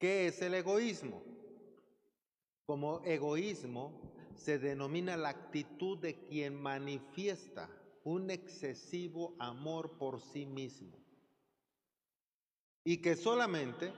[0.00, 1.22] ¿Qué es el egoísmo?
[2.64, 3.92] Como egoísmo
[4.34, 7.68] se denomina la actitud de quien manifiesta
[8.02, 10.96] un excesivo amor por sí mismo
[12.82, 13.92] y que solamente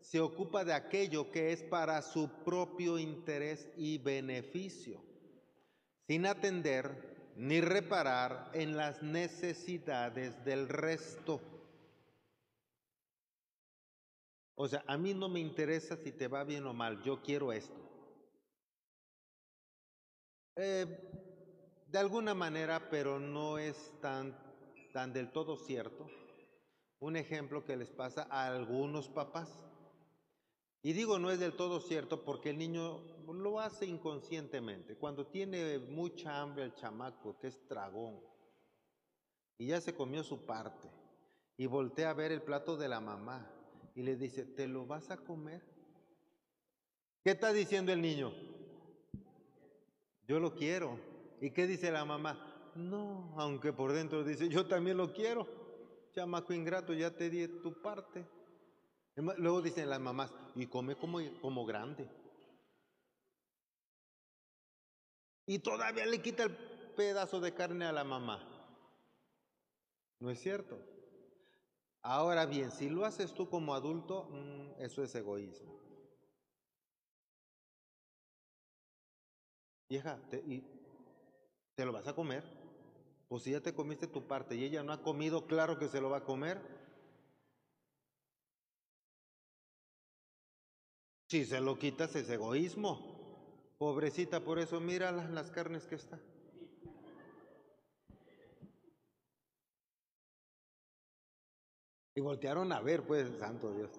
[0.00, 5.00] se ocupa de aquello que es para su propio interés y beneficio,
[6.08, 11.40] sin atender ni reparar en las necesidades del resto.
[14.58, 17.52] O sea, a mí no me interesa si te va bien o mal, yo quiero
[17.52, 17.78] esto.
[20.56, 20.86] Eh,
[21.88, 24.34] de alguna manera, pero no es tan,
[24.94, 26.06] tan del todo cierto.
[27.00, 29.60] Un ejemplo que les pasa a algunos papás.
[30.82, 34.96] Y digo no es del todo cierto porque el niño lo hace inconscientemente.
[34.96, 38.18] Cuando tiene mucha hambre el chamaco, que es tragón,
[39.58, 40.88] y ya se comió su parte,
[41.58, 43.55] y voltea a ver el plato de la mamá
[43.96, 45.62] y le dice, ¿te lo vas a comer?
[47.24, 48.30] ¿Qué está diciendo el niño?
[50.28, 51.00] Yo lo quiero.
[51.40, 52.72] ¿Y qué dice la mamá?
[52.74, 55.48] No, aunque por dentro dice, yo también lo quiero.
[56.12, 58.26] Chamaco ingrato, ya te di tu parte.
[59.16, 62.06] Luego dicen las mamás, y come como, como grande.
[65.46, 66.54] Y todavía le quita el
[66.96, 68.46] pedazo de carne a la mamá.
[70.20, 70.78] ¿No es cierto?
[72.08, 75.74] Ahora bien, si lo haces tú como adulto, mm, eso es egoísmo.
[79.88, 80.62] Vieja, te, y,
[81.74, 82.44] ¿te lo vas a comer?
[83.28, 86.00] Pues si ya te comiste tu parte y ella no ha comido, claro que se
[86.00, 86.60] lo va a comer.
[91.28, 93.00] Si se lo quitas es egoísmo.
[93.78, 96.20] Pobrecita, por eso mira las carnes que está.
[102.16, 103.90] Y voltearon a ver, pues, santo Dios.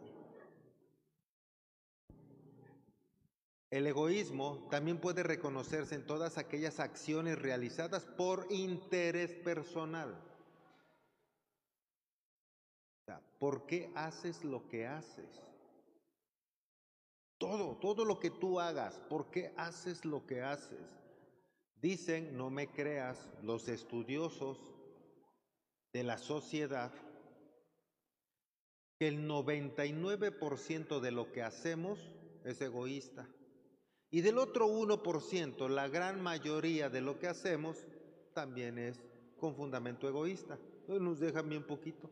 [3.70, 10.20] El egoísmo también puede reconocerse en todas aquellas acciones realizadas por interés personal.
[13.38, 15.44] ¿Por qué haces lo que haces?
[17.38, 20.98] Todo, todo lo que tú hagas, ¿por qué haces lo que haces?
[21.80, 24.58] Dicen, no me creas, los estudiosos
[25.94, 26.92] de la sociedad,
[28.98, 32.00] que el 99% de lo que hacemos
[32.44, 33.28] es egoísta.
[34.10, 37.78] Y del otro 1%, la gran mayoría de lo que hacemos
[38.34, 39.00] también es
[39.38, 40.58] con fundamento egoísta.
[40.88, 42.10] Nos deja bien poquito.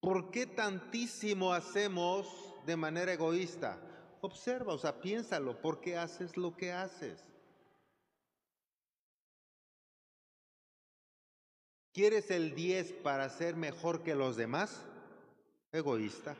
[0.00, 2.28] ¿Por qué tantísimo hacemos
[2.66, 3.80] de manera egoísta?
[4.20, 7.24] Observa, o sea, piénsalo, ¿por qué haces lo que haces?
[11.92, 14.82] ¿Quieres el 10 para ser mejor que los demás?
[15.72, 16.36] Egoísta.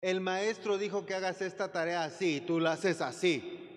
[0.00, 3.68] El maestro dijo que hagas esta tarea así, tú la haces así,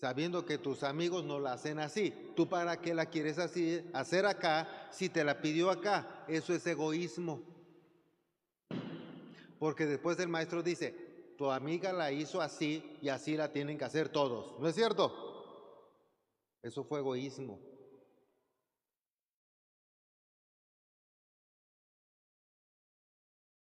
[0.00, 2.14] sabiendo que tus amigos no la hacen así.
[2.36, 6.24] ¿Tú para qué la quieres así hacer acá si te la pidió acá?
[6.28, 7.42] Eso es egoísmo.
[9.58, 13.84] Porque después el maestro dice, tu amiga la hizo así y así la tienen que
[13.84, 14.60] hacer todos.
[14.60, 15.12] ¿No es cierto?
[16.62, 17.58] Eso fue egoísmo.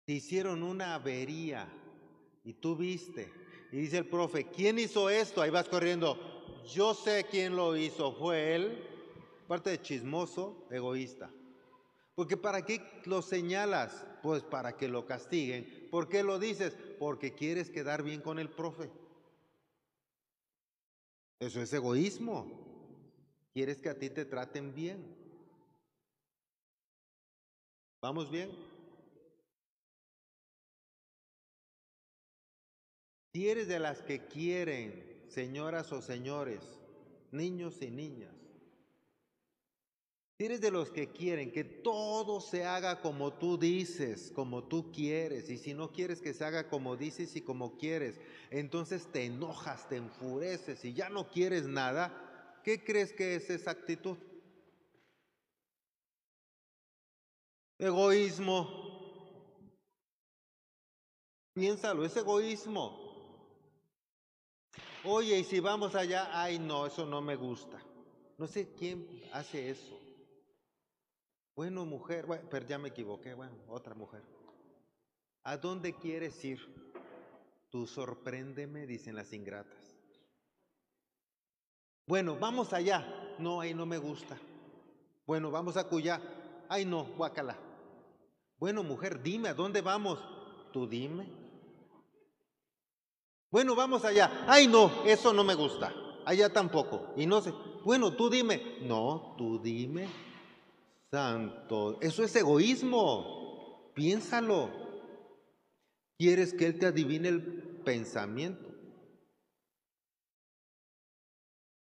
[0.06, 1.68] Te hicieron una avería
[2.44, 3.32] y tú viste.
[3.72, 5.42] Y dice el profe, ¿quién hizo esto?
[5.42, 6.18] Ahí vas corriendo.
[6.74, 8.14] Yo sé quién lo hizo.
[8.14, 8.88] Fue él.
[9.48, 11.30] Parte de chismoso, egoísta.
[12.16, 14.06] Porque ¿para qué lo señalas?
[14.22, 15.88] Pues para que lo castiguen.
[15.90, 16.76] ¿Por qué lo dices?
[17.00, 18.90] Porque quieres quedar bien con el profe.
[21.40, 22.46] Eso es egoísmo.
[23.54, 25.04] Quieres que a ti te traten bien.
[28.02, 28.52] ¿Vamos bien?
[33.34, 36.62] Si eres de las que quieren, señoras o señores,
[37.32, 38.36] niños y niñas,
[40.38, 44.92] si eres de los que quieren que todo se haga como tú dices, como tú
[44.92, 48.20] quieres, y si no quieres que se haga como dices y como quieres,
[48.50, 53.72] entonces te enojas, te enfureces y ya no quieres nada, ¿qué crees que es esa
[53.72, 54.18] actitud?
[57.78, 58.92] Egoísmo.
[61.54, 63.11] Piénsalo, es egoísmo.
[65.04, 67.82] Oye, y si vamos allá, ay no, eso no me gusta.
[68.38, 70.00] No sé quién hace eso.
[71.56, 74.22] Bueno, mujer, bueno, pero ya me equivoqué, bueno, otra mujer.
[75.44, 76.60] ¿A dónde quieres ir?
[77.70, 79.98] Tú sorpréndeme, dicen las ingratas.
[82.06, 83.36] Bueno, vamos allá.
[83.40, 84.38] No, ahí no me gusta.
[85.26, 86.22] Bueno, vamos a Cuyá.
[86.70, 87.58] Ay, no, guácala.
[88.58, 90.20] Bueno, mujer, dime, ¿a dónde vamos?
[90.72, 91.41] Tú dime.
[93.52, 94.46] Bueno, vamos allá.
[94.48, 95.94] Ay, no, eso no me gusta.
[96.26, 97.14] Allá tampoco.
[97.18, 97.54] Y no sé.
[97.84, 98.78] Bueno, tú dime.
[98.82, 100.08] No, tú dime.
[101.12, 103.92] Santo, eso es egoísmo.
[103.94, 104.70] Piénsalo.
[106.18, 108.70] ¿Quieres que Él te adivine el pensamiento?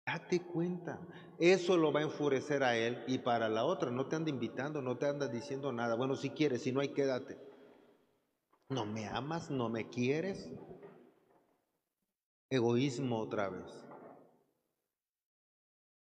[0.07, 0.99] Date cuenta.
[1.37, 3.91] Eso lo va a enfurecer a Él y para la otra.
[3.91, 5.95] No te anda invitando, no te anda diciendo nada.
[5.95, 7.37] Bueno, si quieres, si no hay, quédate.
[8.69, 9.51] ¿No me amas?
[9.51, 10.49] ¿No me quieres?
[12.53, 13.85] Egoísmo otra vez.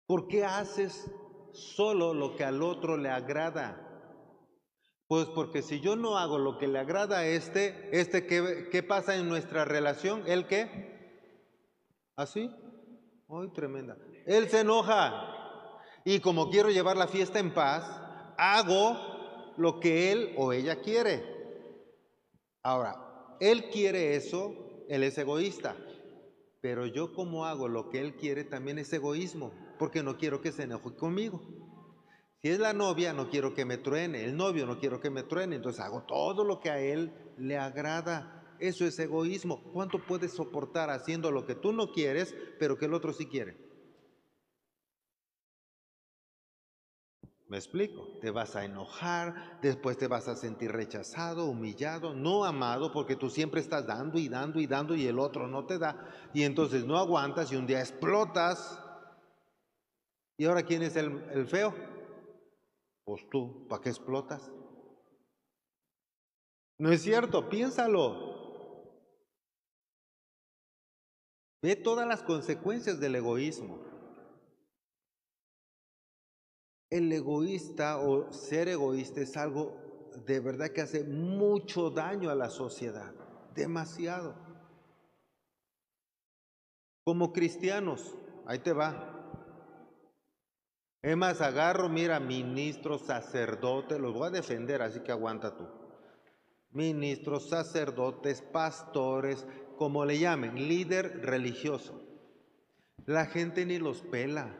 [0.07, 1.11] ¿Por qué haces
[1.53, 3.87] solo lo que al otro le agrada.
[5.07, 8.83] Pues porque si yo no hago lo que le agrada a este, este ¿qué, qué
[8.83, 10.23] pasa en nuestra relación?
[10.27, 11.41] ¿El qué?
[12.17, 12.51] ¿Así?
[13.29, 13.97] ¡Ay, tremenda!
[14.27, 15.27] Él se enoja.
[16.05, 17.85] Y como quiero llevar la fiesta en paz,
[18.39, 21.25] hago lo que él o ella quiere.
[22.63, 24.55] Ahora, él quiere eso,
[24.89, 25.77] él es egoísta.
[26.61, 30.53] Pero yo como hago lo que él quiere también es egoísmo porque no quiero que
[30.53, 31.41] se enoje conmigo.
[32.43, 35.23] Si es la novia, no quiero que me truene, el novio no quiero que me
[35.23, 38.57] truene, entonces hago todo lo que a él le agrada.
[38.59, 39.63] Eso es egoísmo.
[39.73, 43.70] ¿Cuánto puedes soportar haciendo lo que tú no quieres, pero que el otro sí quiere?
[47.51, 52.93] Me explico, te vas a enojar, después te vas a sentir rechazado, humillado, no amado,
[52.93, 56.09] porque tú siempre estás dando y dando y dando y el otro no te da.
[56.33, 58.81] Y entonces no aguantas y un día explotas
[60.41, 61.75] ¿Y ahora quién es el, feo?
[63.05, 64.51] Pues tú, ¿para qué explotas?
[66.79, 68.97] No es cierto, piénsalo.
[71.61, 73.90] Ve todas las consecuencias del egoísmo.
[76.91, 79.77] El egoísta o ser egoísta es algo
[80.27, 83.13] de verdad que hace mucho daño a la sociedad,
[83.55, 84.35] demasiado.
[87.05, 89.21] Como cristianos, ahí te va,
[91.03, 95.67] es más, agarro, mira, ministros, sacerdotes, los voy a defender, así que aguanta tú.
[96.73, 99.47] Ministros, sacerdotes, pastores,
[99.77, 102.03] como le llamen, líder religioso.
[103.07, 104.55] La gente ni los pela.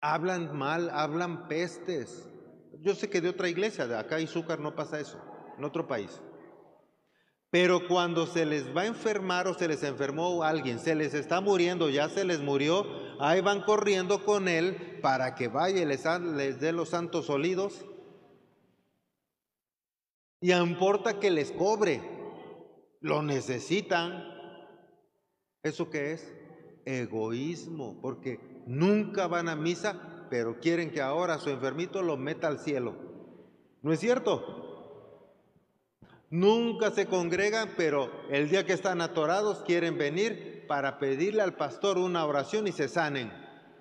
[0.00, 2.28] Hablan mal, hablan pestes.
[2.80, 5.20] Yo sé que de otra iglesia, de acá Izúcar no pasa eso,
[5.56, 6.20] en otro país.
[7.50, 11.40] Pero cuando se les va a enfermar o se les enfermó alguien, se les está
[11.40, 12.86] muriendo, ya se les murió,
[13.20, 16.04] ahí van corriendo con él para que vaya y les,
[16.34, 17.86] les dé los santos olidos.
[20.40, 22.02] Y importa que les cobre,
[23.00, 24.24] lo necesitan.
[25.62, 26.32] ¿Eso qué es?
[26.84, 32.60] Egoísmo, porque nunca van a misa, pero quieren que ahora su enfermito lo meta al
[32.60, 32.94] cielo.
[33.82, 34.66] ¿No es cierto?
[36.30, 41.96] Nunca se congregan, pero el día que están atorados quieren venir para pedirle al pastor
[41.96, 43.32] una oración y se sanen.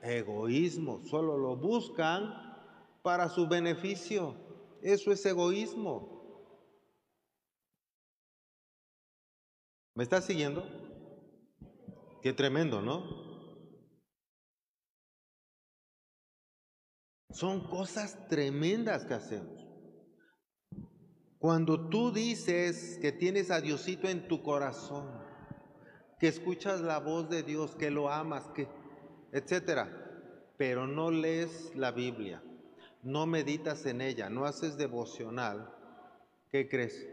[0.01, 2.33] Egoísmo, solo lo buscan
[3.01, 4.35] para su beneficio.
[4.81, 6.17] Eso es egoísmo.
[9.95, 10.65] ¿Me estás siguiendo?
[12.21, 13.26] Qué tremendo, ¿no?
[17.29, 19.67] Son cosas tremendas que hacemos.
[21.39, 25.07] Cuando tú dices que tienes a Diosito en tu corazón,
[26.19, 28.67] que escuchas la voz de Dios, que lo amas, que
[29.31, 29.87] etcétera,
[30.57, 32.41] pero no lees la Biblia,
[33.03, 35.71] no meditas en ella, no haces devocional,
[36.49, 37.07] ¿qué crees?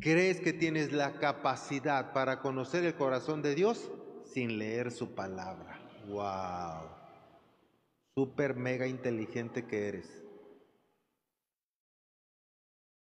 [0.00, 3.90] ¿Crees que tienes la capacidad para conocer el corazón de Dios
[4.24, 5.78] sin leer su palabra?
[6.08, 7.01] ¡Wow!
[8.14, 10.22] Súper mega inteligente que eres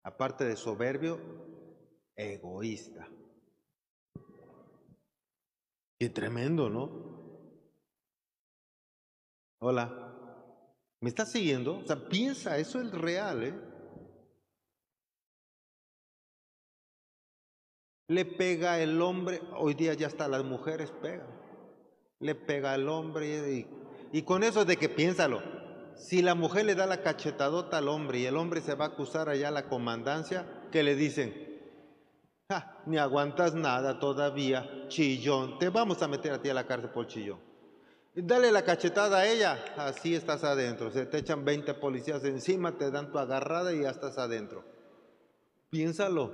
[0.03, 1.20] aparte de soberbio,
[2.15, 3.08] egoísta.
[6.00, 7.12] Qué tremendo, ¿no?
[9.60, 10.08] Hola.
[11.01, 11.80] ¿Me estás siguiendo?
[11.80, 13.53] O sea, piensa, eso es real, ¿eh?
[18.08, 21.27] Le pega el hombre, hoy día ya hasta las mujeres pegan.
[22.20, 23.80] Le pega al hombre y,
[24.12, 25.41] y con eso de que piénsalo,
[25.96, 28.88] si la mujer le da la cachetadota al hombre y el hombre se va a
[28.89, 31.51] acusar allá a la comandancia, que le dicen,
[32.86, 37.08] ni aguantas nada todavía, chillón, te vamos a meter a ti a la cárcel por
[37.08, 37.39] chillón.
[38.13, 40.91] Dale la cachetada a ella, así estás adentro.
[40.91, 44.65] Se te echan 20 policías encima, te dan tu agarrada y ya estás adentro.
[45.70, 46.34] Piénsalo.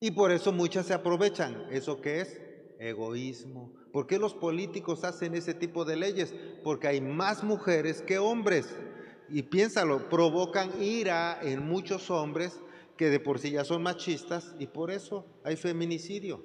[0.00, 1.68] Y por eso muchas se aprovechan.
[1.70, 2.40] ¿Eso qué es?
[2.80, 3.77] Egoísmo.
[3.92, 6.34] ¿Por qué los políticos hacen ese tipo de leyes?
[6.62, 8.76] Porque hay más mujeres que hombres.
[9.30, 12.58] y piénsalo, provocan ira en muchos hombres
[12.96, 16.44] que de por sí ya son machistas y por eso hay feminicidio.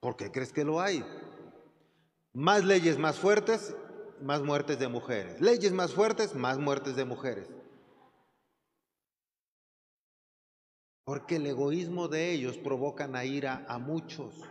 [0.00, 1.04] ¿Por qué crees que lo hay?
[2.32, 3.74] Más leyes más fuertes,
[4.20, 5.40] más muertes de mujeres.
[5.40, 7.48] Leyes más fuertes, más muertes de mujeres.
[11.04, 14.42] Porque el egoísmo de ellos provoca a ira a muchos.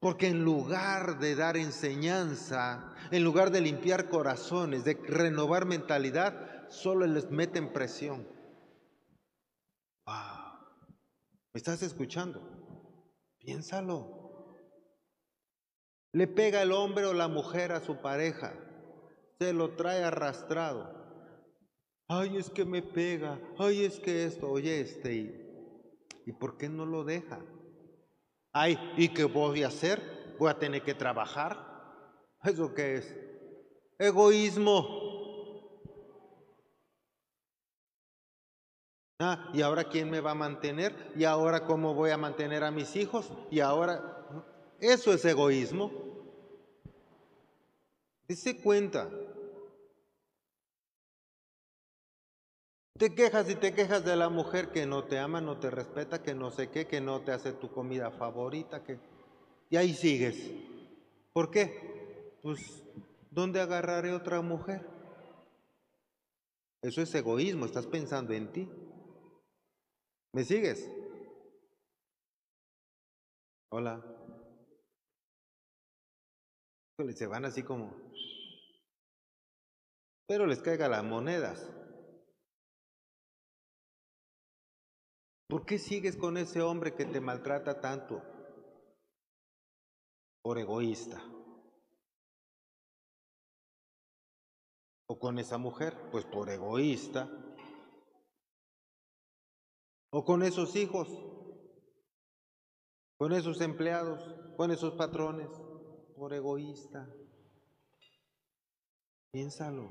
[0.00, 7.06] Porque en lugar de dar enseñanza, en lugar de limpiar corazones, de renovar mentalidad, solo
[7.06, 8.26] les meten presión.
[11.52, 12.40] ¿Me estás escuchando?
[13.38, 14.56] Piénsalo.
[16.12, 18.54] Le pega el hombre o la mujer a su pareja,
[19.38, 20.98] se lo trae arrastrado.
[22.08, 26.68] Ay, es que me pega, ay, es que esto, oye, este, ¿y, ¿y por qué
[26.68, 27.38] no lo deja?
[28.52, 30.34] Ay, ¿y qué voy a hacer?
[30.38, 31.56] ¿Voy a tener que trabajar?
[32.42, 33.14] ¿Eso qué es?
[33.98, 35.08] Egoísmo.
[39.18, 41.12] Ah, ¿y ahora quién me va a mantener?
[41.14, 43.30] ¿Y ahora cómo voy a mantener a mis hijos?
[43.50, 44.20] ¿Y ahora
[44.80, 45.92] eso es egoísmo.
[48.26, 49.10] Dese cuenta.
[53.00, 56.22] Te quejas y te quejas de la mujer que no te ama, no te respeta,
[56.22, 59.00] que no sé qué, que no te hace tu comida favorita, que...
[59.70, 60.50] Y ahí sigues.
[61.32, 62.36] ¿Por qué?
[62.42, 62.60] Pues,
[63.30, 64.86] ¿dónde agarraré otra mujer?
[66.82, 68.68] Eso es egoísmo, estás pensando en ti.
[70.34, 70.86] ¿Me sigues?
[73.70, 74.04] Hola.
[77.14, 77.96] Se van así como...
[80.26, 81.79] Pero les caiga las monedas.
[85.50, 88.22] ¿Por qué sigues con ese hombre que te maltrata tanto?
[90.42, 91.20] Por egoísta.
[95.08, 97.28] O con esa mujer, pues por egoísta.
[100.12, 101.08] O con esos hijos,
[103.18, 104.22] con esos empleados,
[104.56, 105.50] con esos patrones
[106.16, 107.12] por egoísta.
[109.32, 109.90] Piénsalo.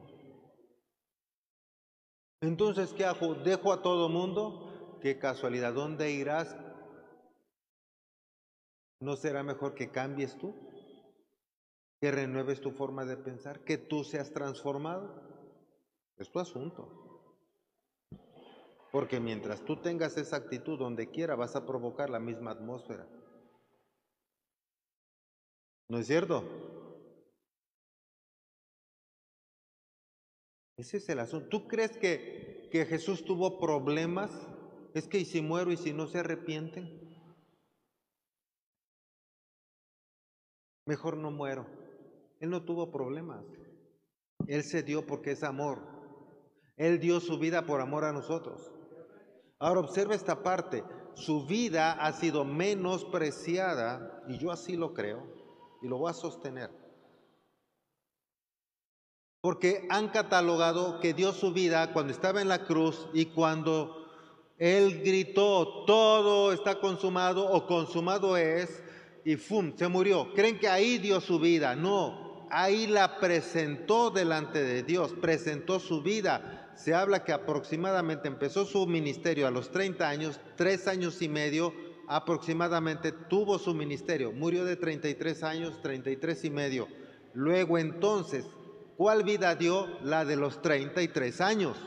[2.42, 3.36] Entonces, ¿qué hago?
[3.36, 4.69] ¿Dejo a todo mundo?
[5.01, 6.56] Qué casualidad, ¿dónde irás?
[9.00, 10.53] ¿No será mejor que cambies tú?
[12.01, 13.63] ¿Que renueves tu forma de pensar?
[13.63, 15.24] ¿Que tú seas transformado?
[16.18, 17.32] Es tu asunto.
[18.91, 23.08] Porque mientras tú tengas esa actitud donde quiera, vas a provocar la misma atmósfera.
[25.88, 26.44] ¿No es cierto?
[30.77, 31.48] Ese es el asunto.
[31.50, 34.32] ¿Tú crees que, que Jesús tuvo problemas?
[34.93, 37.00] Es que y si muero y si no se arrepienten.
[40.86, 41.67] Mejor no muero.
[42.39, 43.46] Él no tuvo problemas.
[44.48, 45.79] Él se dio porque es amor.
[46.77, 48.72] Él dio su vida por amor a nosotros.
[49.60, 50.84] Ahora observa esta parte.
[51.13, 55.22] Su vida ha sido menospreciada, y yo así lo creo,
[55.81, 56.72] y lo voy a sostener.
[59.41, 63.99] Porque han catalogado que dio su vida cuando estaba en la cruz y cuando
[64.60, 68.84] Él gritó, todo está consumado o consumado es,
[69.24, 69.74] y ¡fum!
[69.75, 70.34] se murió.
[70.34, 71.78] Creen que ahí dio su vida.
[71.78, 76.74] No, ahí la presentó delante de Dios, presentó su vida.
[76.75, 81.74] Se habla que aproximadamente empezó su ministerio a los 30 años, tres años y medio,
[82.10, 84.34] aproximadamente tuvo su ministerio.
[84.34, 86.88] Murió de 33 años, 33 y medio.
[87.34, 88.46] Luego entonces,
[88.98, 89.88] ¿cuál vida dio?
[90.04, 91.78] La de los 33 años.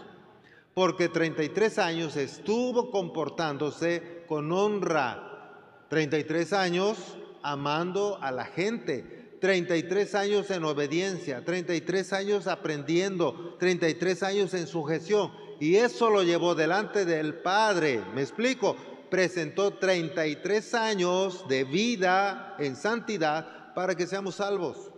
[0.74, 5.86] Porque 33 años estuvo comportándose con honra.
[5.88, 6.98] 33 años
[7.42, 9.38] amando a la gente.
[9.40, 15.32] 33 años en obediencia, 33 años aprendiendo, 33 años en sujeción.
[15.58, 18.02] Y eso lo llevó delante del Padre.
[18.14, 18.76] ¿Me explico?
[19.12, 24.90] presentó 33 años de vida en santidad para que seamos salvos.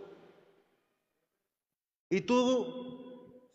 [2.09, 2.84] Y tú,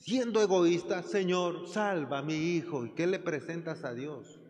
[0.00, 2.85] siendo egoísta, Señor, salva a mi hijo.
[2.85, 4.40] ¿Y qué le presentas a Dios?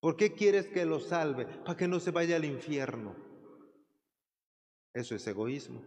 [0.00, 1.46] ¿Por qué quieres que lo salve?
[1.46, 3.14] Para que no se vaya al infierno.
[4.94, 5.82] Eso es egoísmo.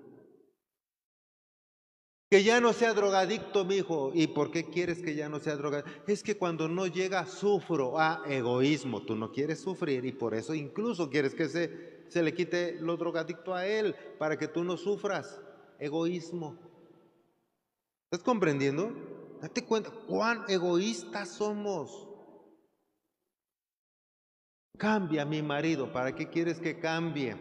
[2.30, 4.12] Que ya no sea drogadicto, mi hijo.
[4.14, 5.92] ¿Y por qué quieres que ya no sea drogadicto?
[6.08, 8.00] Es que cuando no llega, sufro.
[8.00, 9.04] a egoísmo.
[9.04, 12.98] Tú no quieres sufrir y por eso incluso quieres que se, se le quite lo
[12.98, 15.40] drogadicto a él para que tú no sufras.
[15.78, 16.58] Egoísmo.
[18.12, 18.92] ¿Estás comprendiendo?
[19.42, 22.08] Date cuenta cuán egoístas somos.
[24.78, 25.92] Cambia mi marido.
[25.92, 27.36] ¿Para qué quieres que cambie?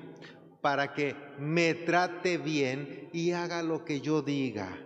[0.65, 4.79] para que me trate bien y haga lo que yo diga.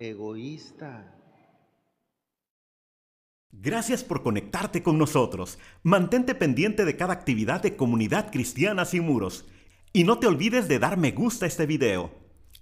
[0.00, 1.14] egoísta.
[3.52, 5.60] Gracias por conectarte con nosotros.
[5.84, 9.44] Mantente pendiente de cada actividad de Comunidad Cristiana Sin Muros.
[9.92, 12.10] Y no te olvides de dar me gusta a este video,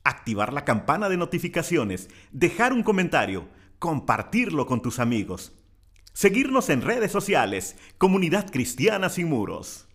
[0.04, 5.52] activar la campana de notificaciones, dejar un comentario, compartirlo con tus amigos.
[6.12, 9.86] Seguirnos en redes sociales, Comunidad Cristiana Sin Muros.